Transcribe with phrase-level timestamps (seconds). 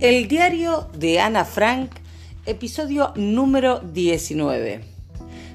[0.00, 1.90] El diario de Ana Frank,
[2.46, 4.80] episodio número 19.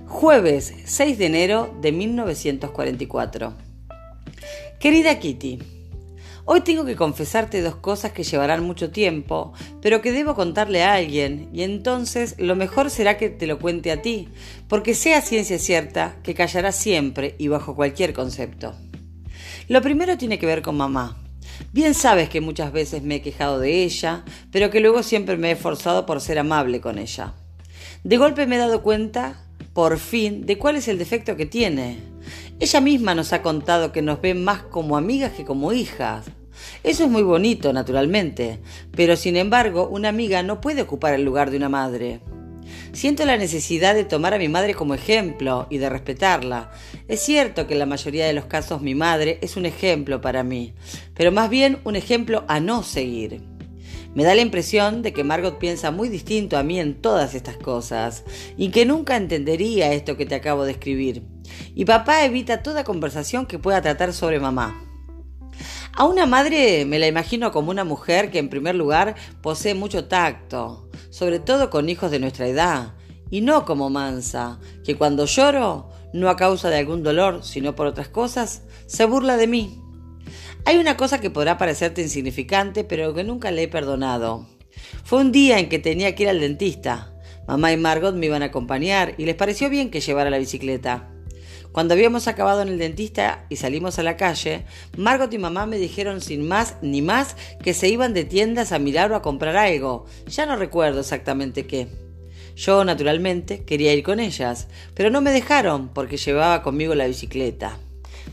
[0.05, 3.53] Jueves 6 de enero de 1944.
[4.81, 5.59] Querida Kitty,
[6.43, 10.95] hoy tengo que confesarte dos cosas que llevarán mucho tiempo, pero que debo contarle a
[10.95, 14.27] alguien, y entonces lo mejor será que te lo cuente a ti,
[14.67, 18.75] porque sea ciencia cierta que callará siempre y bajo cualquier concepto.
[19.69, 21.22] Lo primero tiene que ver con mamá.
[21.71, 25.49] Bien sabes que muchas veces me he quejado de ella, pero que luego siempre me
[25.49, 27.33] he esforzado por ser amable con ella.
[28.03, 31.97] De golpe me he dado cuenta, por fin, de cuál es el defecto que tiene.
[32.59, 36.25] Ella misma nos ha contado que nos ve más como amigas que como hijas.
[36.83, 38.59] Eso es muy bonito, naturalmente,
[38.95, 42.19] pero sin embargo una amiga no puede ocupar el lugar de una madre.
[42.91, 46.71] Siento la necesidad de tomar a mi madre como ejemplo y de respetarla.
[47.07, 50.43] Es cierto que en la mayoría de los casos mi madre es un ejemplo para
[50.43, 50.73] mí,
[51.13, 53.41] pero más bien un ejemplo a no seguir.
[54.15, 57.57] Me da la impresión de que Margot piensa muy distinto a mí en todas estas
[57.57, 58.23] cosas
[58.57, 61.23] y que nunca entendería esto que te acabo de escribir.
[61.73, 64.92] Y papá evita toda conversación que pueda tratar sobre mamá.
[65.95, 69.13] A una madre me la imagino como una mujer que en primer lugar
[69.43, 72.95] posee mucho tacto, sobre todo con hijos de nuestra edad,
[73.29, 77.85] y no como Mansa, que cuando lloro, no a causa de algún dolor, sino por
[77.85, 79.83] otras cosas, se burla de mí.
[80.65, 84.47] Hay una cosa que podrá parecerte insignificante, pero que nunca le he perdonado.
[85.03, 87.13] Fue un día en que tenía que ir al dentista.
[87.47, 91.12] Mamá y Margot me iban a acompañar y les pareció bien que llevara la bicicleta.
[91.73, 94.63] Cuando habíamos acabado en el dentista y salimos a la calle,
[94.95, 98.77] Margot y mamá me dijeron sin más ni más que se iban de tiendas a
[98.77, 100.05] mirar o a comprar algo.
[100.27, 101.87] Ya no recuerdo exactamente qué.
[102.55, 107.79] Yo, naturalmente, quería ir con ellas, pero no me dejaron porque llevaba conmigo la bicicleta.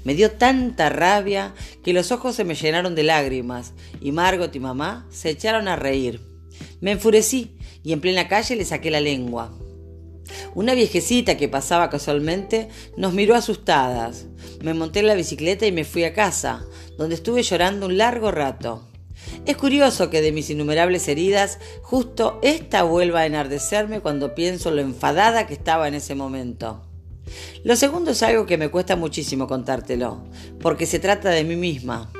[0.05, 4.61] Me dio tanta rabia que los ojos se me llenaron de lágrimas y Margot y
[4.61, 6.21] mamá se echaron a reír.
[6.83, 9.51] Me enfurecí y en plena calle le saqué la lengua.
[10.55, 14.27] Una viejecita que pasaba casualmente nos miró asustadas.
[14.63, 16.65] Me monté en la bicicleta y me fui a casa,
[16.99, 18.87] donde estuve llorando un largo rato.
[19.47, 24.81] Es curioso que de mis innumerables heridas, justo esta vuelva a enardecerme cuando pienso lo
[24.81, 26.83] enfadada que estaba en ese momento.
[27.63, 30.25] Lo segundo es algo que me cuesta muchísimo contártelo,
[30.61, 32.11] porque se trata de mí misma.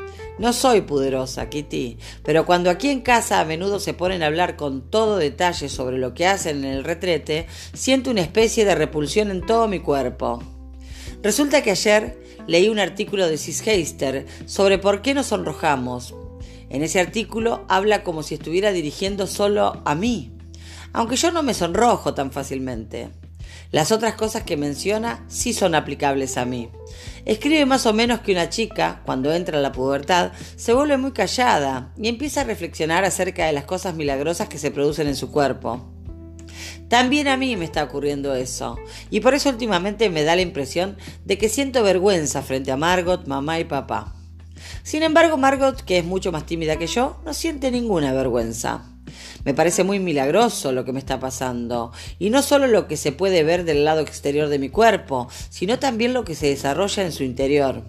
[0.41, 4.57] No soy poderosa, Kitty, pero cuando aquí en casa a menudo se ponen a hablar
[4.57, 9.31] con todo detalle sobre lo que hacen en el retrete, siento una especie de repulsión
[9.31, 10.43] en todo mi cuerpo.
[11.23, 16.15] Resulta que ayer leí un artículo de Sis Heister sobre por qué nos sonrojamos.
[16.71, 20.33] En ese artículo habla como si estuviera dirigiendo solo a mí,
[20.95, 23.11] aunque yo no me sonrojo tan fácilmente.
[23.71, 26.71] Las otras cosas que menciona sí son aplicables a mí.
[27.25, 31.13] Escribe más o menos que una chica, cuando entra a la pubertad, se vuelve muy
[31.13, 35.31] callada y empieza a reflexionar acerca de las cosas milagrosas que se producen en su
[35.31, 35.89] cuerpo.
[36.89, 38.77] También a mí me está ocurriendo eso,
[39.11, 43.29] y por eso últimamente me da la impresión de que siento vergüenza frente a Margot,
[43.29, 44.17] mamá y papá.
[44.83, 48.91] Sin embargo, Margot, que es mucho más tímida que yo, no siente ninguna vergüenza.
[49.45, 53.13] Me parece muy milagroso lo que me está pasando, y no solo lo que se
[53.13, 57.13] puede ver del lado exterior de mi cuerpo, sino también lo que se desarrolla en
[57.13, 57.83] su interior.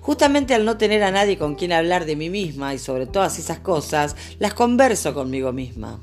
[0.00, 3.38] Justamente al no tener a nadie con quien hablar de mí misma y sobre todas
[3.38, 6.00] esas cosas, las converso conmigo misma.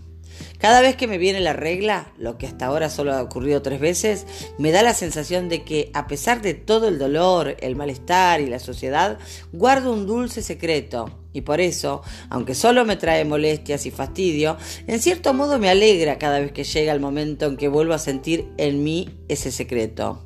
[0.64, 3.82] Cada vez que me viene la regla, lo que hasta ahora solo ha ocurrido tres
[3.82, 4.26] veces,
[4.58, 8.46] me da la sensación de que, a pesar de todo el dolor, el malestar y
[8.46, 9.20] la sociedad,
[9.52, 11.20] guardo un dulce secreto.
[11.34, 14.56] Y por eso, aunque solo me trae molestias y fastidio,
[14.88, 18.00] en cierto modo me alegra cada vez que llega el momento en que vuelvo a
[18.00, 20.24] sentir en mí ese secreto.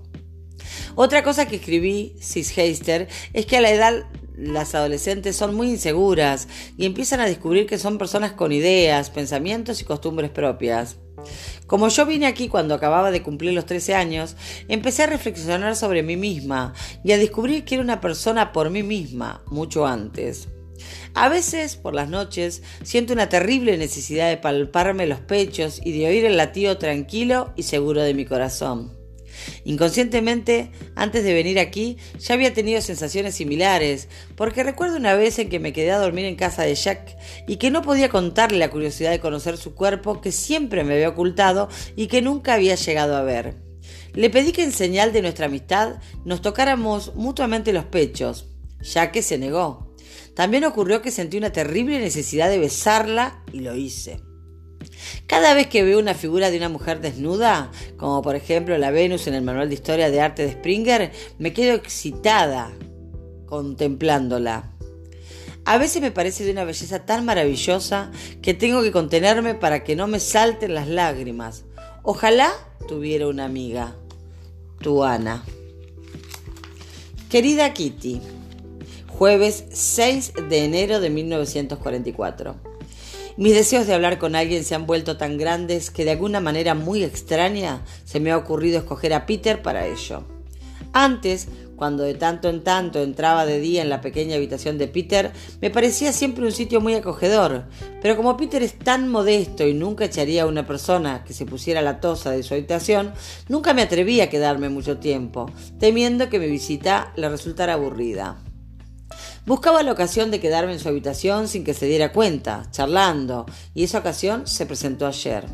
[0.93, 4.05] Otra cosa que escribí, Sis Heister, es que a la edad
[4.37, 9.81] las adolescentes son muy inseguras y empiezan a descubrir que son personas con ideas, pensamientos
[9.81, 10.97] y costumbres propias.
[11.65, 14.35] Como yo vine aquí cuando acababa de cumplir los 13 años,
[14.67, 18.83] empecé a reflexionar sobre mí misma y a descubrir que era una persona por mí
[18.83, 20.47] misma, mucho antes.
[21.15, 26.05] A veces, por las noches, siento una terrible necesidad de palparme los pechos y de
[26.05, 28.96] oír el latido tranquilo y seguro de mi corazón.
[29.63, 35.49] Inconscientemente, antes de venir aquí, ya había tenido sensaciones similares, porque recuerdo una vez en
[35.49, 37.17] que me quedé a dormir en casa de Jack
[37.47, 41.09] y que no podía contarle la curiosidad de conocer su cuerpo que siempre me había
[41.09, 43.55] ocultado y que nunca había llegado a ver.
[44.13, 48.47] Le pedí que en señal de nuestra amistad nos tocáramos mutuamente los pechos,
[48.81, 49.93] ya que se negó.
[50.35, 54.26] También ocurrió que sentí una terrible necesidad de besarla y lo hice.
[55.27, 59.27] Cada vez que veo una figura de una mujer desnuda, como por ejemplo la Venus
[59.27, 62.71] en el Manual de Historia de Arte de Springer, me quedo excitada
[63.45, 64.71] contemplándola.
[65.65, 68.09] A veces me parece de una belleza tan maravillosa
[68.41, 71.65] que tengo que contenerme para que no me salten las lágrimas.
[72.03, 72.53] Ojalá
[72.87, 73.95] tuviera una amiga.
[74.79, 75.43] Tu Ana.
[77.29, 78.21] Querida Kitty,
[79.07, 82.66] jueves 6 de enero de 1944.
[83.37, 86.73] Mis deseos de hablar con alguien se han vuelto tan grandes que de alguna manera
[86.73, 90.23] muy extraña se me ha ocurrido escoger a Peter para ello.
[90.91, 95.33] Antes, cuando de tanto en tanto entraba de día en la pequeña habitación de Peter,
[95.61, 97.65] me parecía siempre un sitio muy acogedor,
[98.01, 101.83] pero como Peter es tan modesto y nunca echaría a una persona que se pusiera
[101.83, 103.13] la tosa de su habitación,
[103.49, 108.39] nunca me atreví a quedarme mucho tiempo, temiendo que mi visita le resultara aburrida.
[109.47, 113.85] Buscaba la ocasión de quedarme en su habitación sin que se diera cuenta, charlando, y
[113.85, 115.45] esa ocasión se presentó ayer.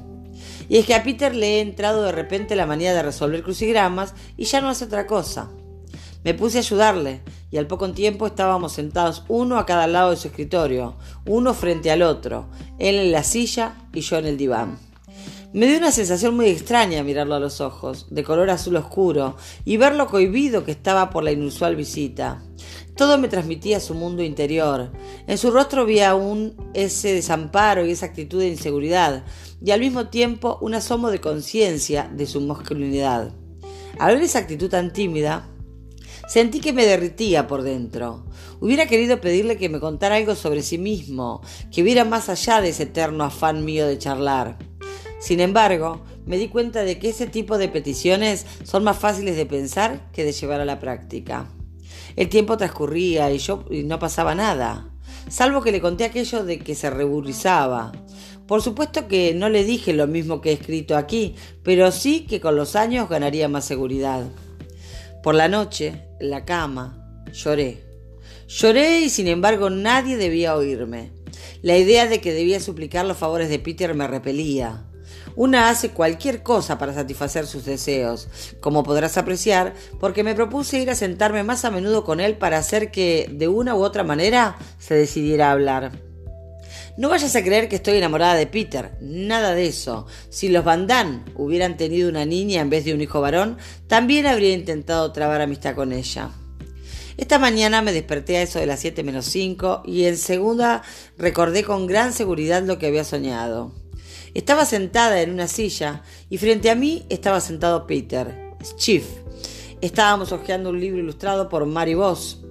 [0.67, 4.15] Y es que a Peter le he entrado de repente la manía de resolver crucigramas
[4.35, 5.51] y ya no hace otra cosa.
[6.23, 10.17] Me puse a ayudarle y al poco tiempo estábamos sentados uno a cada lado de
[10.17, 10.97] su escritorio,
[11.27, 12.49] uno frente al otro,
[12.79, 14.79] él en la silla y yo en el diván.
[15.53, 19.77] Me dio una sensación muy extraña mirarlo a los ojos, de color azul oscuro, y
[19.77, 22.43] ver lo cohibido que estaba por la inusual visita.
[22.95, 24.91] Todo me transmitía su mundo interior.
[25.27, 29.25] En su rostro vi aún ese desamparo y esa actitud de inseguridad,
[29.63, 33.31] y al mismo tiempo un asomo de conciencia de su masculinidad.
[33.99, 35.49] Al ver esa actitud tan tímida,
[36.27, 38.25] Sentí que me derritía por dentro.
[38.59, 41.41] Hubiera querido pedirle que me contara algo sobre sí mismo,
[41.71, 44.57] que viera más allá de ese eterno afán mío de charlar.
[45.23, 49.45] Sin embargo, me di cuenta de que ese tipo de peticiones son más fáciles de
[49.45, 51.47] pensar que de llevar a la práctica.
[52.17, 54.89] El tiempo transcurría y yo no pasaba nada,
[55.29, 57.93] salvo que le conté aquello de que se ruborizaba.
[58.47, 62.41] Por supuesto que no le dije lo mismo que he escrito aquí, pero sí que
[62.41, 64.29] con los años ganaría más seguridad.
[65.23, 67.81] Por la noche, en la cama, lloré.
[68.49, 71.13] Lloré y sin embargo nadie debía oírme.
[71.61, 74.89] La idea de que debía suplicar los favores de Peter me repelía.
[75.35, 78.27] Una hace cualquier cosa para satisfacer sus deseos,
[78.59, 82.57] como podrás apreciar, porque me propuse ir a sentarme más a menudo con él para
[82.57, 85.91] hacer que, de una u otra manera, se decidiera a hablar.
[86.95, 90.05] No vayas a creer que estoy enamorada de Peter, nada de eso.
[90.29, 93.57] Si los Van hubieran tenido una niña en vez de un hijo varón,
[93.87, 96.29] también habría intentado trabar amistad con ella.
[97.17, 100.83] Esta mañana me desperté a eso de las 7 menos 5 y en segunda
[101.17, 103.82] recordé con gran seguridad lo que había soñado.
[104.33, 109.05] Estaba sentada en una silla y frente a mí estaba sentado Peter, Chief.
[109.79, 112.41] Estábamos hojeando un libro ilustrado por Mary Voss.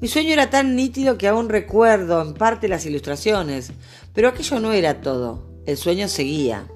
[0.00, 3.72] Mi sueño era tan nítido que aún recuerdo en parte las ilustraciones,
[4.14, 5.42] pero aquello no era todo.
[5.66, 6.68] El sueño seguía.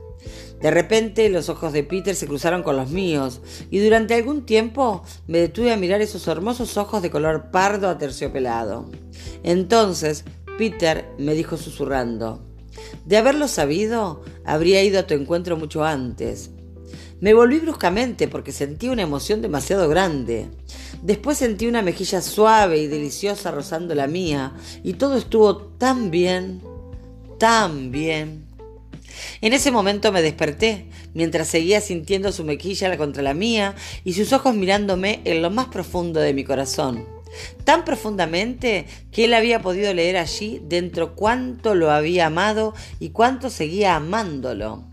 [0.60, 3.40] De repente los ojos de Peter se cruzaron con los míos
[3.70, 8.90] y durante algún tiempo me detuve a mirar esos hermosos ojos de color pardo aterciopelado.
[9.44, 10.24] Entonces
[10.58, 12.42] Peter me dijo susurrando,
[13.05, 16.50] de haberlo sabido, habría ido a tu encuentro mucho antes.
[17.20, 20.49] Me volví bruscamente porque sentí una emoción demasiado grande.
[21.02, 24.52] Después sentí una mejilla suave y deliciosa rozando la mía,
[24.82, 26.62] y todo estuvo tan bien,
[27.38, 28.44] tan bien.
[29.40, 33.75] En ese momento me desperté, mientras seguía sintiendo su mejilla contra la mía
[34.05, 37.15] y sus ojos mirándome en lo más profundo de mi corazón.
[37.65, 43.50] Tan profundamente que él había podido leer allí dentro cuánto lo había amado y cuánto
[43.50, 44.85] seguía amándolo.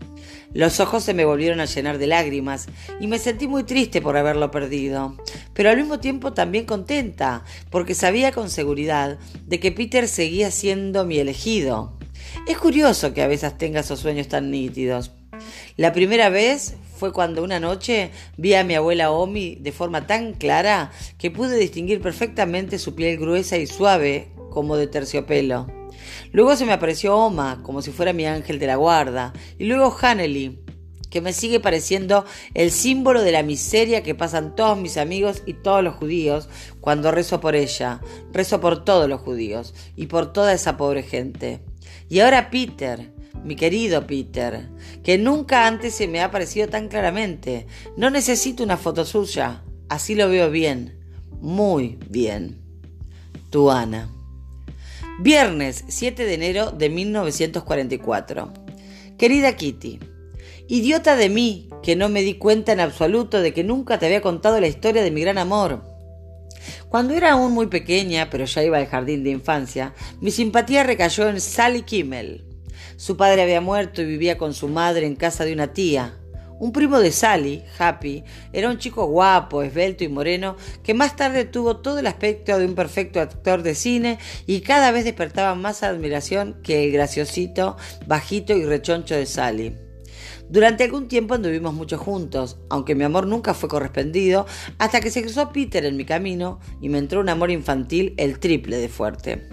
[0.54, 2.66] Los ojos se me volvieron a llenar de lágrimas
[3.00, 5.16] y me sentí muy triste por haberlo perdido,
[5.52, 11.04] pero al mismo tiempo también contenta, porque sabía con seguridad de que Peter seguía siendo
[11.06, 11.98] mi elegido.
[12.46, 15.10] Es curioso que a veces tenga esos sueños tan nítidos.
[15.76, 20.34] La primera vez fue cuando una noche vi a mi abuela Omi de forma tan
[20.34, 25.66] clara que pude distinguir perfectamente su piel gruesa y suave como de terciopelo.
[26.32, 29.94] Luego se me apareció Oma, como si fuera mi ángel de la guarda, y luego
[30.00, 30.60] Haneli,
[31.10, 32.24] que me sigue pareciendo
[32.54, 36.48] el símbolo de la miseria que pasan todos mis amigos y todos los judíos
[36.80, 38.00] cuando rezo por ella,
[38.32, 41.60] rezo por todos los judíos y por toda esa pobre gente.
[42.08, 43.13] Y ahora Peter,
[43.44, 44.68] mi querido Peter,
[45.02, 47.66] que nunca antes se me ha parecido tan claramente.
[47.96, 50.98] No necesito una foto suya, así lo veo bien,
[51.40, 52.60] muy bien.
[53.50, 54.10] Tu Ana.
[55.20, 58.52] Viernes 7 de enero de 1944.
[59.16, 60.00] Querida Kitty,
[60.66, 64.22] idiota de mí que no me di cuenta en absoluto de que nunca te había
[64.22, 65.84] contado la historia de mi gran amor.
[66.88, 71.28] Cuando era aún muy pequeña, pero ya iba al jardín de infancia, mi simpatía recayó
[71.28, 72.43] en Sally Kimmel.
[72.96, 76.14] Su padre había muerto y vivía con su madre en casa de una tía,
[76.60, 78.22] Un primo de Sally, Happy,
[78.52, 82.64] era un chico guapo, esbelto y moreno, que más tarde tuvo todo el aspecto de
[82.64, 88.56] un perfecto actor de cine y cada vez despertaba más admiración que el graciosito, bajito
[88.56, 89.76] y rechoncho de Sally.
[90.48, 94.46] Durante algún tiempo anduvimos mucho juntos, aunque mi amor nunca fue correspondido,
[94.78, 98.38] hasta que se cruzó Peter en mi camino y me entró un amor infantil el
[98.38, 99.48] triple de fuerte.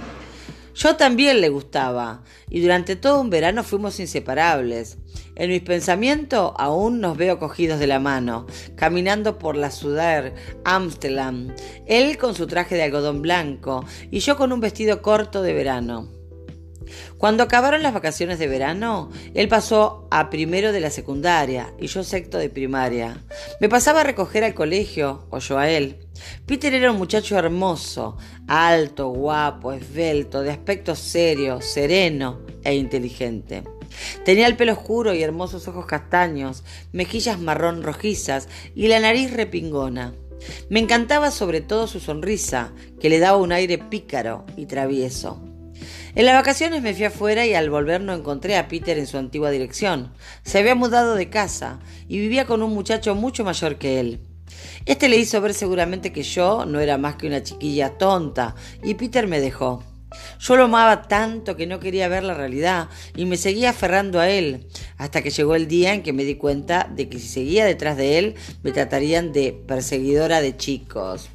[0.74, 4.98] Yo también le gustaba, y durante todo un verano fuimos inseparables.
[5.36, 11.54] En mis pensamientos aún nos veo cogidos de la mano, caminando por la Sudar, Amsterdam,
[11.88, 16.21] él con su traje de algodón blanco y yo con un vestido corto de verano.
[17.18, 22.04] Cuando acabaron las vacaciones de verano, él pasó a primero de la secundaria y yo
[22.04, 23.24] sexto de primaria.
[23.60, 26.08] Me pasaba a recoger al colegio, o yo a él.
[26.46, 28.18] Peter era un muchacho hermoso,
[28.48, 33.64] alto, guapo, esbelto, de aspecto serio, sereno e inteligente.
[34.24, 40.14] Tenía el pelo oscuro y hermosos ojos castaños, mejillas marrón rojizas y la nariz repingona.
[40.70, 45.51] Me encantaba sobre todo su sonrisa, que le daba un aire pícaro y travieso.
[46.14, 49.18] En las vacaciones me fui afuera y al volver no encontré a Peter en su
[49.18, 50.14] antigua dirección.
[50.44, 54.20] Se había mudado de casa y vivía con un muchacho mucho mayor que él.
[54.86, 58.96] Este le hizo ver seguramente que yo no era más que una chiquilla tonta y
[58.96, 59.86] Peter me dejó.
[60.40, 64.30] Yo lo amaba tanto que no quería ver la realidad y me seguía aferrando a
[64.30, 67.64] él, hasta que llegó el día en que me di cuenta de que si seguía
[67.64, 71.30] detrás de él me tratarían de perseguidora de chicos.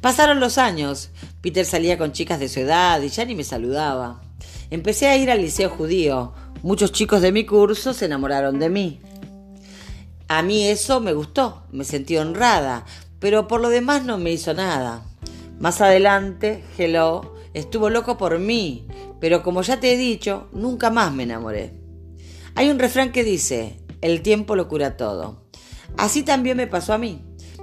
[0.00, 1.10] Pasaron los años,
[1.42, 4.22] Peter salía con chicas de su edad y ya ni me saludaba.
[4.70, 6.32] Empecé a ir al liceo judío,
[6.62, 9.00] muchos chicos de mi curso se enamoraron de mí.
[10.28, 12.86] A mí eso me gustó, me sentí honrada,
[13.18, 15.04] pero por lo demás no me hizo nada.
[15.58, 18.86] Más adelante, Hello estuvo loco por mí,
[19.20, 21.74] pero como ya te he dicho, nunca más me enamoré.
[22.54, 25.44] Hay un refrán que dice, el tiempo lo cura todo.
[25.96, 27.22] Así también me pasó a mí.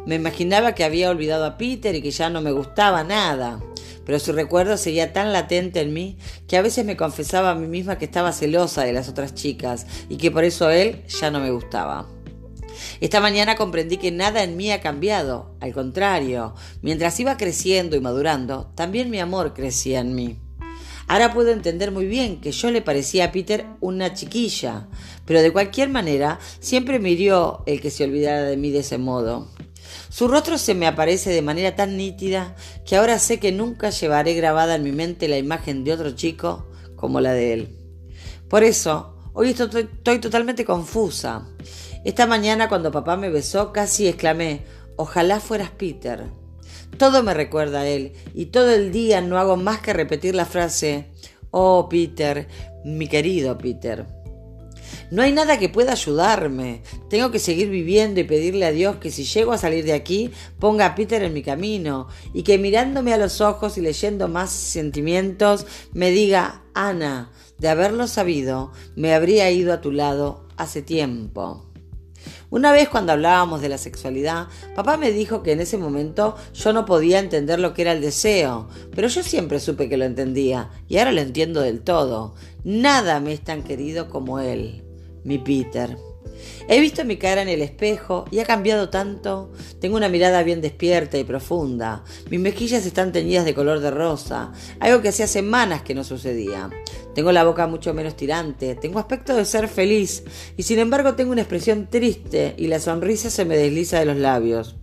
[0.09, 3.61] Me imaginaba que había olvidado a Peter y que ya no me gustaba nada,
[4.07, 7.67] pero su recuerdo seguía tan latente en mí que a veces me confesaba a mí
[7.67, 11.39] misma que estaba celosa de las otras chicas y que por eso él ya no
[11.39, 12.07] me gustaba.
[13.01, 17.99] Esta mañana comprendí que nada en mí ha cambiado, al contrario, mientras iba creciendo y
[17.99, 20.39] madurando, también mi amor crecía en mí.
[21.05, 24.87] Ahora puedo entender muy bien que yo le parecía a Peter una chiquilla,
[25.25, 28.97] pero de cualquier manera siempre me hirió el que se olvidara de mí de ese
[28.97, 29.49] modo.
[30.09, 32.55] Su rostro se me aparece de manera tan nítida
[32.85, 36.67] que ahora sé que nunca llevaré grabada en mi mente la imagen de otro chico
[36.95, 37.77] como la de él.
[38.49, 41.47] Por eso, hoy estoy, totalmente confusa.
[42.03, 44.65] Esta mañana cuando papá me besó casi exclamé,
[44.95, 46.25] ojalá fueras Peter.
[46.97, 50.45] Todo me recuerda a él y todo el día no hago más que repetir la
[50.45, 51.11] frase,
[51.51, 52.47] oh Peter,
[52.83, 54.18] mi querido Peter.
[55.11, 56.83] No hay nada que pueda ayudarme.
[57.09, 60.31] Tengo que seguir viviendo y pedirle a Dios que si llego a salir de aquí,
[60.59, 64.51] ponga a Peter en mi camino y que mirándome a los ojos y leyendo más
[64.51, 71.65] sentimientos, me diga, Ana, de haberlo sabido, me habría ido a tu lado hace tiempo.
[72.51, 76.73] Una vez cuando hablábamos de la sexualidad, papá me dijo que en ese momento yo
[76.73, 80.69] no podía entender lo que era el deseo, pero yo siempre supe que lo entendía
[80.87, 82.35] y ahora lo entiendo del todo.
[82.63, 84.83] Nada me es tan querido como él,
[85.23, 85.97] mi Peter.
[86.67, 89.51] He visto mi cara en el espejo y ha cambiado tanto.
[89.79, 92.03] Tengo una mirada bien despierta y profunda.
[92.29, 96.69] Mis mejillas están teñidas de color de rosa, algo que hacía semanas que no sucedía.
[97.15, 100.23] Tengo la boca mucho menos tirante, tengo aspecto de ser feliz
[100.55, 104.17] y sin embargo tengo una expresión triste y la sonrisa se me desliza de los
[104.17, 104.78] labios.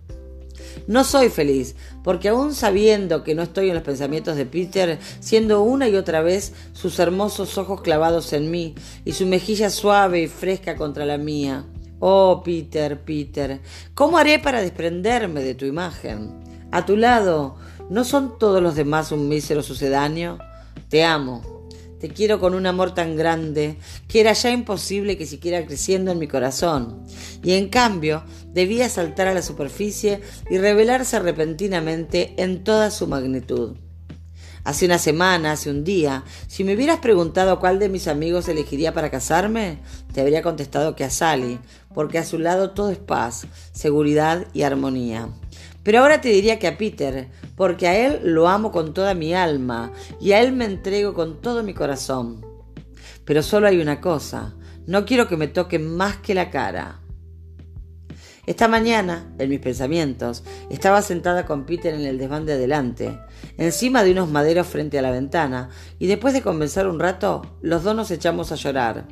[0.87, 1.75] No soy feliz,
[2.05, 6.23] porque aún sabiendo que no estoy en los pensamientos de Peter, siendo una y otra
[6.23, 8.75] vez sus hermosos ojos clavados en mí
[9.05, 11.65] y su mejilla suave y fresca contra la mía.
[11.99, 13.61] Oh, Peter, Peter,
[13.95, 16.35] ¿cómo haré para desprenderme de tu imagen?
[16.71, 17.57] A tu lado,
[17.91, 20.39] ¿no son todos los demás un mísero sucedáneo?
[20.89, 21.56] Te amo,
[22.01, 26.19] te quiero con un amor tan grande que era ya imposible que siguiera creciendo en
[26.19, 27.05] mi corazón.
[27.43, 33.77] Y en cambio debía saltar a la superficie y revelarse repentinamente en toda su magnitud.
[34.67, 38.93] Hace una semana, hace un día, si me hubieras preguntado cuál de mis amigos elegiría
[38.93, 39.79] para casarme,
[40.13, 41.61] te habría contestado que a Sally,
[41.95, 45.29] porque a su lado todo es paz, seguridad y armonía.
[45.87, 49.35] Pero ahora te diría que a Peter, porque a él lo amo con toda mi
[49.35, 52.45] alma y a él me entrego con todo mi corazón.
[53.25, 54.57] Pero solo hay una cosa,
[54.89, 57.03] no quiero que me toque más que la cara.
[58.47, 63.21] Esta mañana, en mis pensamientos, estaba sentada con Peter en el desván de adelante,
[63.57, 67.85] encima de unos maderos frente a la ventana, y después de conversar un rato, los
[67.85, 69.07] dos nos echamos a llorar.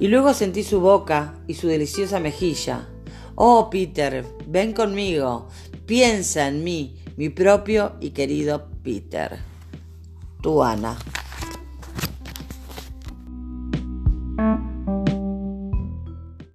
[0.00, 2.88] Y luego sentí su boca y su deliciosa mejilla.
[3.34, 5.48] Oh, Peter, ven conmigo,
[5.86, 9.38] piensa en mí, mi propio y querido Peter.
[10.42, 10.98] Tu Ana.